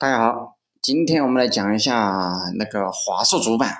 [0.00, 3.70] 大家好，今天我们来讲一下那个华硕主板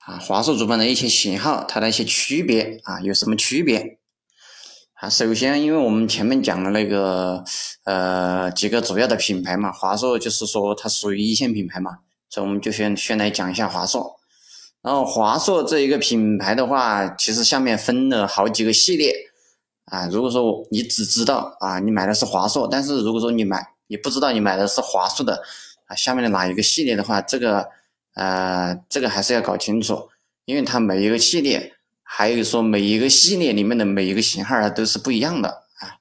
[0.00, 4.00] 啊，华硕主板的一些型号，它的一些区别啊，有什么区别
[4.94, 5.08] 啊？
[5.08, 7.44] 首先，因为我们前面讲了那个
[7.84, 11.98] 呃几个主要的品牌嘛，华硕就是说它属于一线品牌嘛，
[12.28, 14.18] 所以我们就先先来讲一下华硕。
[14.82, 19.14] 然后华硕这一个品牌的话，其实下面分了好几个系列
[19.84, 20.08] 啊。
[20.08, 25.42] 如果说你只知道啊，你买的是华硕，但是如果说你买你不知道你买的是华硕的。
[25.86, 27.66] 啊，下面的哪一个系列的话，这个
[28.14, 30.10] 呃，这个还是要搞清楚，
[30.44, 35.96] 因为它每一个系列，还有说每一个系列里面的每一个型号啊，都是不一样的啊。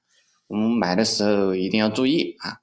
[0.47, 2.59] 我们买的时候一定要注意啊。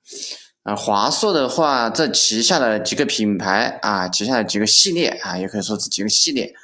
[0.64, 6.54] 啊，华硕的话，这旗下的几个品牌啊，旗下的几个系列啊，也可以说是几个系列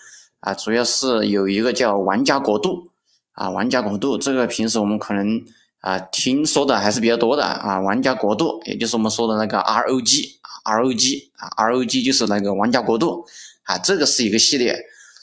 [0.40, 2.90] 啊，主要是有一个叫玩家国度
[3.32, 5.42] 啊，玩家国度这个平时我们可能
[5.80, 10.38] 啊听说的还是比较多的啊，玩家国度，也就是我们说的那个 ROG。
[10.62, 13.24] ROG 啊，ROG 就是那个玩家国度
[13.64, 14.78] 啊，这个是一个系列，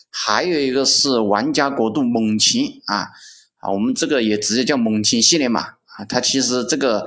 [0.09, 3.09] 还有一个是玩家国度猛禽啊
[3.59, 5.61] 啊，我们这个也直接叫猛禽系列嘛
[5.95, 7.05] 啊，它其实这个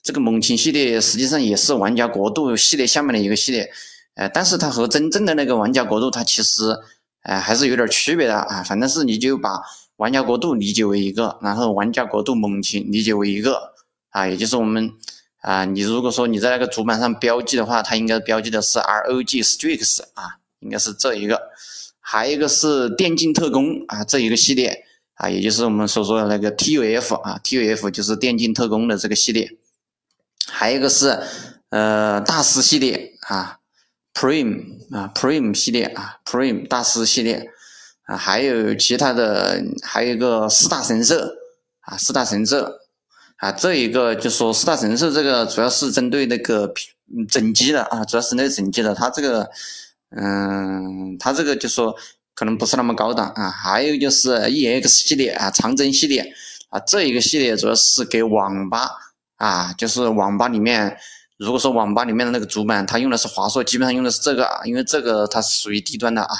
[0.00, 3.68] 这个猛禽系列实际上也是玩家国度系列下面的一个系列，
[4.14, 6.62] 呃，但是它和真正的那个玩家国度它其实
[7.24, 9.60] 呃还是有点区别的啊，反正是你就把
[10.02, 13.72] 玩家国度理解为一个，然后玩家国度猛禽理解为一个
[14.10, 14.90] 啊，也就是我们。
[15.42, 21.40] 啊，你如果说你在那个主板上标记的话，它应该标记的是 ROG Strix 啊，应该是这一个，
[21.98, 29.50] 还有一个是电竞特工啊，这一个系列啊，也就是我们所说的那个 TUF 啊，TUF 就是电竞特工的这个系列，
[30.46, 31.20] 还有一个是
[31.70, 33.58] 呃大师系列啊
[34.14, 37.50] ，Prime 啊，Prime 系列啊，Prime 大师系列
[38.06, 41.16] 啊，还有其他的，还有一个四大神兽
[41.80, 42.78] 啊，四大神兽。
[43.38, 46.72] 啊，这一个就说四大神兽，这个主要是针对那个
[47.28, 49.50] 整机的啊，主要是那个整机的，它这个，
[50.10, 51.92] 嗯，它这个就说
[52.36, 53.50] 可能不是那么高档啊。
[53.50, 56.24] 还有就是 EX 系列啊，长征系列
[56.68, 58.88] 啊，这一个系列主要是给网吧
[59.38, 60.96] 啊，就是网吧里面，
[61.36, 66.36] 如果说网吧里面的那个主板，它用的是华硕，基本上用的是这个啊，因为这个它是属于低端的啊。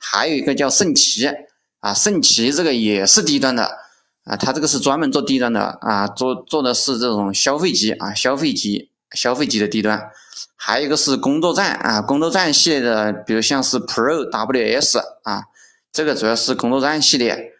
[0.00, 1.30] 还有一个叫圣旗
[1.78, 3.78] 啊，圣旗这个也是低端的。
[4.24, 10.10] 啊，它这个是专门做低端的啊，做做的是这种消费级啊，消费级消费级的低端。
[10.56, 15.44] 还有一个是工作站啊，工作站系列的，比如像是 Pro WS 啊，
[15.90, 17.54] 这个主要是工作站系列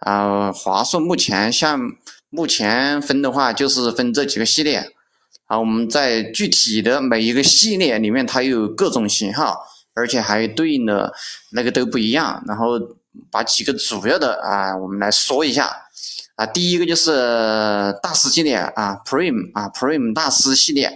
[0.00, 0.50] 啊。
[0.50, 1.80] 华硕目前像
[2.28, 4.92] 目前分的话，就是分这几个系列
[5.46, 5.60] 啊。
[5.60, 9.64] 我们在具体的每一个系列里面，它有各种型号，
[9.94, 11.12] 而且还对应的
[11.52, 12.42] 那个都不一样。
[12.46, 12.78] 然后
[13.30, 15.70] 把几个主要的啊，我们来说一下。
[16.36, 17.12] 啊，第一个就是
[18.02, 20.86] 大师系列啊，Prime 啊，Prime 大师系列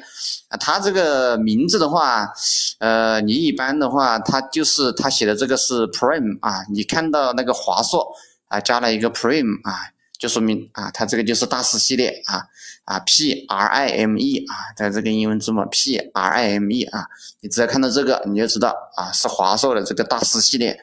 [0.48, 2.32] 啊，它这个名字的话，
[2.78, 8.10] 呃，你一般的话，它就是它写的这个是 Prime 啊，你看到那个华硕
[8.48, 9.92] 啊加了一个 Prime 啊，
[10.24, 12.48] 就说明啊，它这个就是大师系列啊
[12.86, 17.04] 啊，P R I M E 啊，在这个英文字母 P R I M E 啊，
[17.40, 20.80] 你只要看到这个，你就知道啊，是华硕的这个大师系列。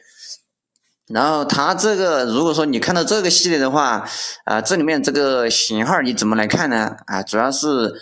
[1.08, 4.08] 然后它这个，如果说你看到这个系列的话，
[4.44, 6.94] 啊，这里面这个型号你怎么来看呢？
[7.06, 7.92] 啊，主要是，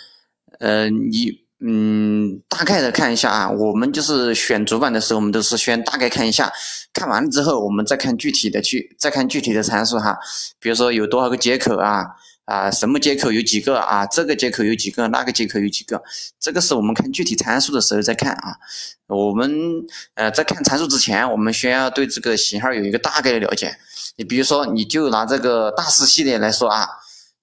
[0.59, 3.51] 呃，你嗯，大概的看一下啊。
[3.51, 6.53] 我们就是选主板的时候，我们都是先大概看一下，
[6.93, 10.19] 看完了之后，我们再看具体的去，再看具体的参数哈。
[10.59, 12.05] 比如说有多少个接口啊？
[12.47, 14.05] 啊，什么接口有几个啊？
[14.07, 15.07] 这个接口有几个？
[15.07, 16.03] 那个接口有几个？
[16.41, 18.57] 这个是我们看具体参数的时候再看啊。
[19.07, 19.53] 我们
[20.15, 23.77] 呃在看参数之前，我们先要对这个型号有一个大概的了解。
[24.17, 26.89] 你比如说，你就拿这个大师系列来说啊，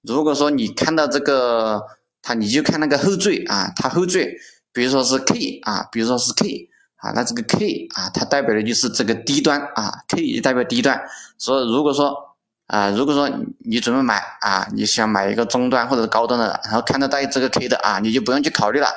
[0.01, 1.81] 如果说你看到这个
[2.21, 4.37] 它，你就看那个后缀啊，它后缀，
[4.73, 11.01] 比如说是 K 啊，比如说是 K 啊，那这个 K 啊，它代表的就是这个低端啊，K 代表低端。
[11.37, 12.35] 所以如果说
[12.67, 13.29] 啊，如果说
[13.59, 18.87] 你准备买啊，你想买一个中端或者高端的，然后看到带这个 K 的啊，你就不用去考虑了，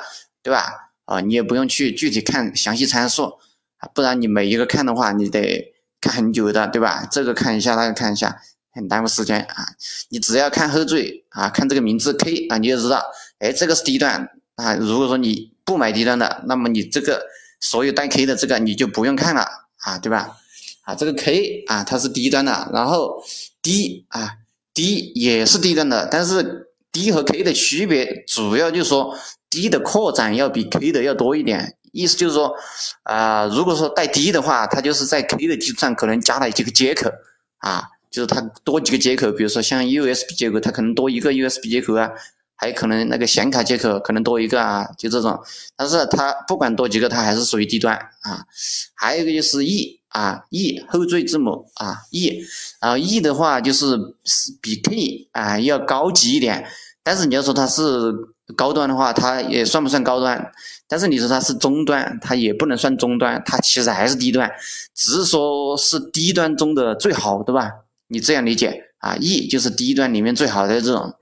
[0.43, 0.91] 对吧？
[1.05, 3.39] 啊，你也不用去具体看详细参数
[3.77, 7.07] 啊，不然你每一个看的话，你得看很久的，对吧？
[7.09, 8.41] 这个看一下，那个看一下，
[8.73, 9.67] 很耽误时间啊。
[10.09, 13.03] 你只要看后缀啊，看这个名字 K 啊，你就知道，
[13.39, 14.75] 哎，这个是低端啊。
[14.75, 17.25] 如果说你不买低端的，那么你这个
[17.59, 19.47] 所有带 K 的这个你就不用看了
[19.81, 20.37] 啊，对吧？
[20.83, 23.23] 啊，这个 K 啊，它是低端的，然后。
[23.63, 24.37] D 啊
[24.73, 29.15] ，D 也是低端的，但是 D 和 K 的区别主要就是说
[29.51, 32.55] D 的扩展要比 K 的要多一点，意思就是说，
[33.03, 37.11] 啊，如果说带 D 的话，它就是在 K 的基础上可能加了几个接口
[37.59, 42.11] 啊，就是它多几个接口，比如说像 USB 接口，它可能多一个 USB 接口啊，
[42.55, 45.39] 还有可能那个显卡接口可能多一个啊，就这种。
[45.77, 48.45] 但是它不管多几个，它还是属于低端啊。
[48.93, 52.43] 还有一个就是 E 啊，E 后缀字母啊 E，
[52.81, 56.67] 然后 E 的话就是是比 K 啊要高级一点。
[57.03, 58.13] 但是你要说它是
[58.55, 60.51] 高端的话，它也算不算高端？
[60.87, 64.51] 但是你说它是中端，它也不能算中端，它其实还是低端，
[64.93, 67.71] 只是说是低端中的最好，对吧？
[68.11, 71.15] 你这样理解啊？E 就是低端里面最好的这种。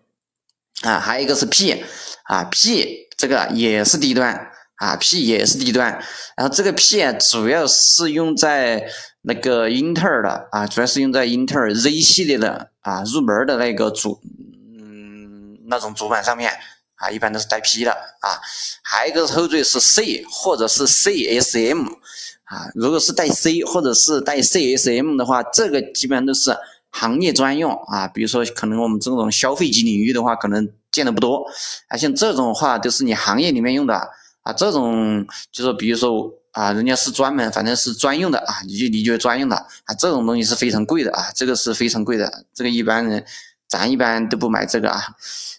[0.81, 1.83] 啊，还有一个是 P，
[2.23, 5.91] 啊 P 这个也是低端，啊 P 也是低端，
[6.37, 8.89] 然后这个 P 啊主要是用在
[9.23, 14.21] 那个英特尔的啊，主要是用在英特尔 Z 系列的啊入门的那个主，
[14.77, 16.49] 嗯那种主板上面
[16.95, 18.39] 啊，一般都是带 P 的啊，
[18.81, 21.85] 还有一个后缀是 C 或者是 CSM
[22.45, 26.57] 啊，如果是带 C 或者是带 CSM 的话，这个基本上都是。
[26.91, 31.45] 行业专用啊，比如说可能我们这种消费级领域的话，可能见的不多
[31.87, 31.95] 啊。
[31.95, 33.95] 像这种话都是你行业里面用的
[34.41, 43.23] 啊，这种就是比如说啊，人家是专门，反正是专用的啊，你就你就专用的啊，这种东西是非常贵的啊，这个是非常贵的，这个一般人
[43.67, 45.01] 咱一般都不买这个啊。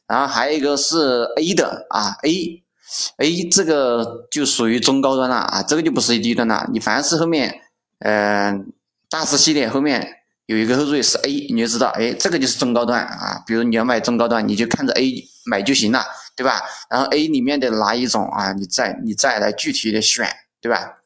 [0.08, 6.68] 然后还有一个是 A 的啊，A，A 这个就属于中高端了啊，这个就不是低端了。
[6.72, 7.60] 你凡是后面
[8.00, 8.72] 嗯
[9.08, 10.16] 大师系列后面。
[10.50, 13.40] 有一个后缀是 A，你就知道，哎，这个就是中高端啊。
[13.46, 16.04] 比如你要买中高端，你就看着 A 买就行了，
[16.34, 16.60] 对吧？
[16.90, 20.28] 然后 A 里面的哪一种啊，你再你再来具体的选，
[20.60, 20.96] 对吧？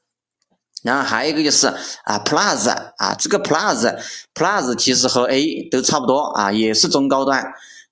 [0.82, 3.94] 然后还有一个就是啊，Plus 啊，这个 Plus
[4.34, 7.44] Plus 其实和 A 都差不多啊，也是中高端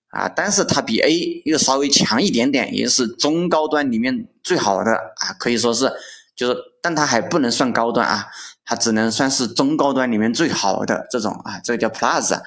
[0.09, 5.93] 啊，但是它比 A 又稍微强一点点，也是中高端里面最好的啊，可以说是
[6.35, 8.27] 就是，但它还不能算高端啊。
[8.65, 12.41] 它只能算是中高端里面最好的这种啊，这个叫 Plus，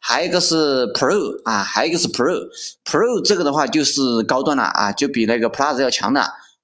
[0.00, 6.22] 还有一个是 Pro 啊，还有一个是 Pro，Pro 这个的话就是高端了啊，就比那个 Plus 要强的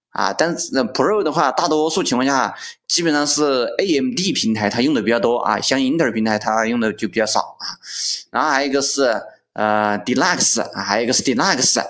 [0.08, 0.32] 啊。
[0.32, 2.56] 但是 Pro 的话，大多数情况下
[2.88, 7.76] 基本上是 AMD 平台它用的比较多啊，像英特尔平台它用的就比较少啊。
[8.30, 9.22] 然后还有一个是
[9.52, 11.84] 呃 Deluxe 啊，还有一个是 Deluxe。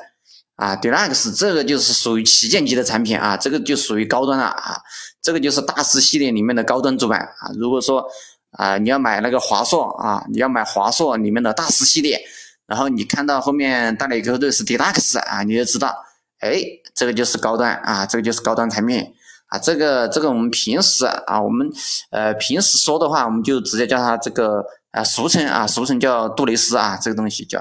[0.57, 4.77] 啊，Delux 这个就是属于旗舰级的产品啊，这个就属于高端了啊，
[5.21, 7.51] 这个就是大师系列里面的高端主板啊。
[7.59, 8.07] 如果说
[8.53, 12.21] 啊，你要买那个华硕啊，你要买华硕里面的大师系列，
[12.67, 15.93] 然后你看到后面带了一个对是 Deluxe 啊，你就知道，
[16.39, 16.63] 哎，
[16.95, 19.05] 这个就是高端啊，这个就是高端产品
[19.49, 19.59] 啊。
[19.59, 21.69] 这个这个我们平时啊，我们
[22.13, 27.59] 呃平时说的话，我们就直接叫它这个啊，俗称啊，俗称叫杜蕾斯啊，这个东西叫。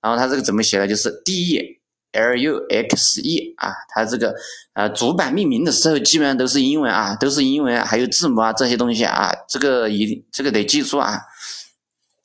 [0.00, 0.88] 然后它这个怎么写呢？
[0.88, 1.79] 就是 DE
[2.12, 4.34] LUXE 啊，它这个
[4.74, 11.20] 呃主板命名的时候基本上都是英文啊，都是英文，还有字母啊这些东西啊，这个一这个得记住啊。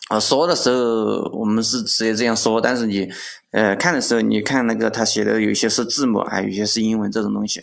[0.09, 0.75] 啊，说的时候
[1.33, 3.09] 我们是直接这样说，但是你
[3.51, 7.61] 呃看的时候，你看那个他写的有些是字母啊，有些是英文这种东西。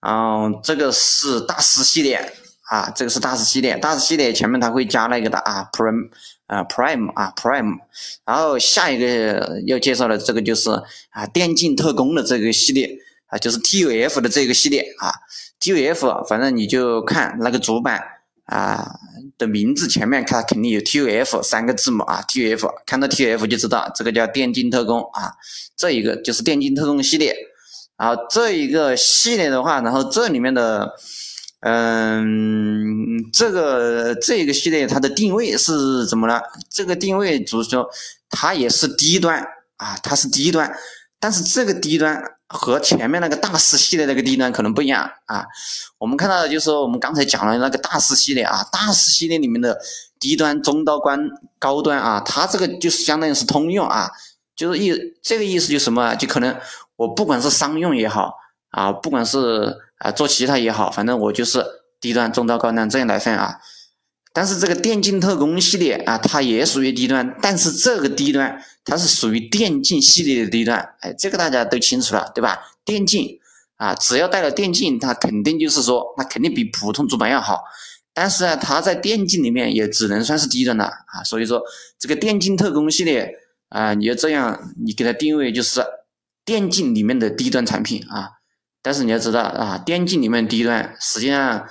[0.00, 2.16] 然后这个是大师系列
[2.70, 6.10] 啊，这个是大师系列，大师系列前面它会加那个的啊，Prime。
[6.52, 7.78] 啊，Prime 啊，Prime，
[8.26, 10.70] 然后下一个要介绍的这个就是
[11.08, 15.14] 啊，电竞特工的这个系列啊，就是 TUF 的这个系列啊
[15.58, 18.02] ，TUF，反正你就看那个主板
[18.44, 18.96] 啊
[19.38, 25.32] 的名字前面看肯定有 TUF 三个字母啊，TUF，看到 TUF 就知道这个叫电竞特工啊，
[25.74, 27.34] 这一个就是电竞特工系列，
[27.96, 30.92] 然后这一个系列的话，然后这里面的。
[31.64, 36.42] 嗯，这个这个系列它的定位是怎么了？
[36.68, 37.88] 这个定位就是说
[38.28, 39.40] 它也是低端
[39.76, 40.74] 啊，它是低端，
[41.20, 45.44] 但是这个低端和前面那个大师系列那个低端可能不一样啊。
[45.98, 49.78] 我们看到的就是我们刚才讲了那个大师系列啊，大师系列里面的
[50.18, 54.10] 低端、中高端、高端啊，它这个就是相当于是通用啊，
[54.56, 54.92] 就是意
[55.22, 56.16] 这个意思就什么？
[56.16, 56.58] 就可能
[56.96, 58.34] 我不管是商用也好
[58.72, 59.78] 啊，不管是。
[60.02, 61.64] 啊，做其他也好，反正我就是
[62.00, 63.60] 低端、中端、高端这样来分啊。
[64.32, 72.58] 但是这个电竞特工系列啊，它也属于低端，但是这个低端它是属于电竞系列的低端，哎，这个大家都清楚了，对吧？
[72.84, 73.38] 电竞
[73.76, 77.62] 啊，只要带了电竞，它肯定就是说，它肯定比普通主板要好。
[78.12, 81.22] 但是呢，它在电竞里面也只能算是低端的啊。
[81.24, 81.62] 所以说，
[82.00, 83.32] 这个电竞特工系列
[83.68, 85.80] 啊，你要这样，你给它定位就是
[86.44, 88.41] 电竞里面的低端产品啊。
[88.82, 91.64] 但是你要知道啊，电竞里面低端，实际上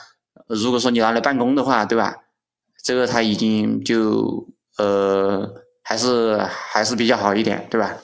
[0.48, 2.16] 如果说你拿来办公的话，对吧？
[2.84, 5.48] 这个它已经就呃
[5.84, 7.98] 还是还是比较好一点，对吧？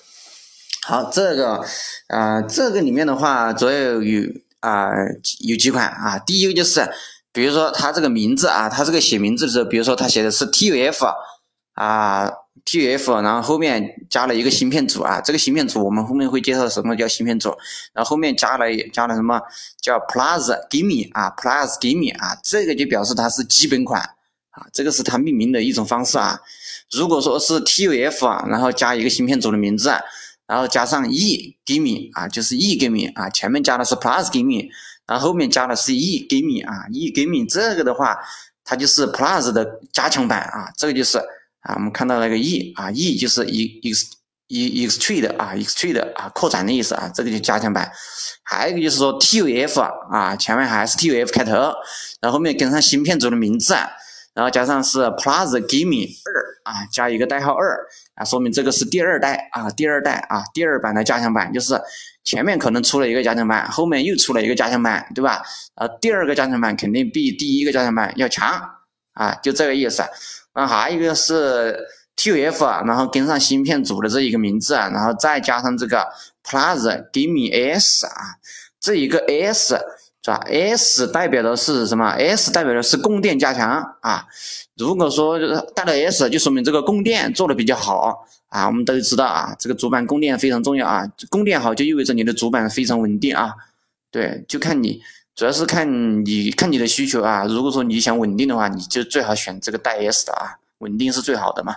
[0.86, 1.64] 好，这个
[2.10, 4.22] 啊这个里面的话，主要有
[4.60, 4.90] 啊
[5.48, 6.88] 有几款啊，第一个就是
[7.32, 11.14] 比如说它这个名字啊，它这个写名字的时候，比如说它写的是 TUF
[11.74, 12.32] 啊，
[12.66, 17.50] TUF，然后后面加了一个芯片组啊，这个芯片组我们后面会介绍什么叫芯片组，
[17.94, 19.42] 然后后面加了加了什么
[19.82, 24.02] 叫 Plus Gimme 啊，Plus Gimme 啊，这个就表示它是基本款
[24.52, 26.40] 啊，这个是它命名的一种方式啊。
[26.92, 29.90] 如果说是 TUF 啊，然后加一个芯片组的名字，
[30.46, 34.70] 然后加上 E Gimme 啊，就是 E Gimme 啊，前面加的是 Plus Gimme，
[35.06, 38.20] 然后后面加的是 E Gimme 啊，E Gimme 这个的话，
[38.64, 41.20] 它就是 Plus 的加强版啊，这个就是。
[41.68, 44.06] 啊，我们看到那个 E 啊，E 就是 e x
[44.48, 47.92] e extrude 啊，extrude 啊，扩展的意思啊，这个就加强版。
[48.44, 51.52] 还有一个就是说 TUF 啊，前面还是 TUF 开头，
[52.22, 53.74] 然后后面跟上芯片组的名字，
[54.34, 57.78] 然后加上是 Plus Gimme 二啊，加一个代号二
[58.16, 61.78] 啊，说明这个是第二代啊，第二代啊，第二版的加强版，就是
[62.24, 65.44] 前面可能出了一个加强版，后面又出了一个加强版，对吧？
[65.76, 68.76] 啊，第二个加强版肯定比第一个加强版要强
[69.18, 70.04] 啊，就这个意思。
[70.54, 71.78] 那还有一个是
[72.16, 76.08] TUF 啊，然后跟上芯片组的这一个名字啊，然后再加上这个
[76.44, 78.12] Plus Gimme S 啊，
[78.80, 79.76] 这一个 S
[80.24, 84.26] 是吧？S 代表的是什么？S 代表的是供电加强啊。
[84.76, 85.40] 如果说
[85.76, 88.66] 带了 S，就说明这个供电做的比较好啊。
[88.68, 93.54] 我们都知道啊，这个主板供电非常重要啊，供电好就意味着你的主板非常稳定啊。
[94.12, 95.02] 对，就看你。
[95.38, 101.75] 主要是看你看你的需求啊，如果说你想稳定的话，你就最好选这个带 S 的啊，稳定是最好的嘛。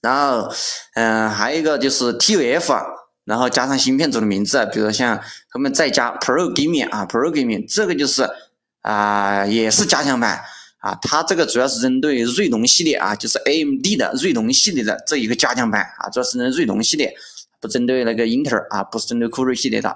[0.00, 0.50] 然后，
[0.94, 2.82] 嗯，还有一个就是 TUF，
[3.24, 5.20] 然后加上芯片组的名字，比如说像
[5.50, 8.26] 后面再加 Pro Gaming 啊，Pro Gaming 这个就是
[8.80, 10.40] 啊，也是加强版
[10.78, 17.14] 啊，它这个主要是针对锐龙系列啊，就是 AMD 的锐龙系列的这一个加强版啊，主要是针对锐龙系列，
[17.60, 19.94] 不针对那个英特尔啊，不是针对酷睿系列的。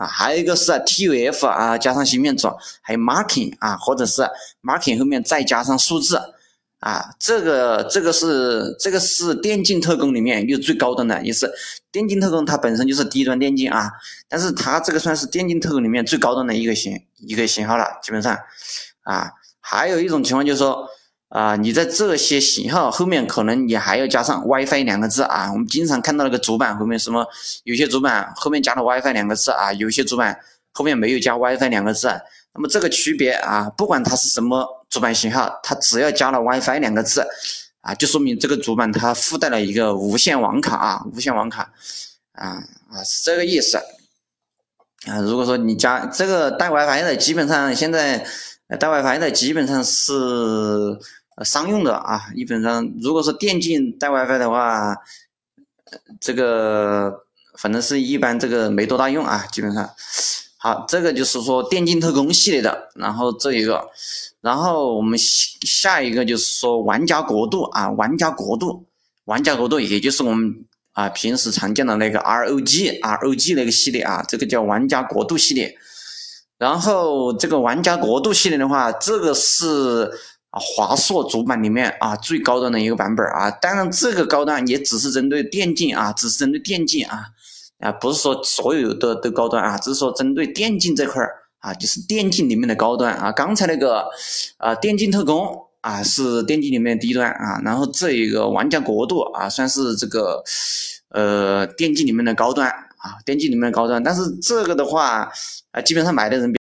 [0.00, 2.48] 啊，还有一个是啊 TUF 啊，加上芯片组，
[2.80, 4.22] 还有 Marking 啊，或者是
[4.62, 6.18] Marking 后面再加上数字
[6.78, 11.52] 啊，这个这个是这个是电竞特工里面又最高端的，也是
[11.92, 13.90] 电竞特工它本身就是低端电竞啊，
[14.26, 18.34] 但是它这个算是电竞特工里面最高端的一个型一个型号了，基本上
[19.02, 20.88] 啊，还有一种情况就是说。
[21.30, 25.48] 啊，你在这些型号后面可能你还要加上 WiFi 两个字啊。
[25.52, 27.24] 我们经常看到那个主板后面什么，
[27.62, 30.36] 有些主板后面加了 WiFi 两个字啊，有些主板
[30.72, 32.08] 后面没有加 WiFi 两个字。
[32.52, 37.24] 那么这个区别啊，不管它是什么主板型号，它只要加了 WiFi 两个字
[37.82, 41.70] 啊，就说明这个主板它附带了一个无线网卡啊，无线网卡
[42.32, 42.58] 啊
[42.90, 45.20] 啊是这个意思啊。
[45.20, 48.26] 如果说你加这个带 WiFi 的，基本上现在
[48.80, 50.98] 带 WiFi 的基本上是。
[51.44, 54.96] 商用的啊，基本上如果是电竞带 WiFi 的话，
[56.20, 57.24] 这个
[57.56, 59.90] 反正是一般这个没多大用啊，基本上。
[60.58, 63.88] 好，这个就是说电竞特工系列的，然后这一个，
[64.42, 68.84] 然后我们下一个就是说玩家国度啊，玩家国度，
[69.24, 75.74] 玩家国度也就是我们啊平时常见的那个 ROG，ROG 那个系列啊，这个叫玩家国度系列。
[76.58, 80.12] 然后这个玩家国度系列的话，这个是。
[80.50, 87.26] 啊，华硕主板里面啊最高端的一个版本啊，当然这个高端也只是针对电竞啊，只是针对电竞啊，
[87.78, 91.22] 啊不是说所有的都高端啊，只是说针对电竞这块
[91.60, 93.30] 啊，就是电竞里面的高端啊。
[93.30, 94.04] 刚才那个
[94.58, 100.42] 啊电竞特工啊是电竞里面低端啊，然后这一个玩家国度啊算是这个
[101.10, 105.30] 呃电竞里面的高端啊，电竞里面的高端，但是这个的话
[105.70, 106.52] 啊基本上买的人。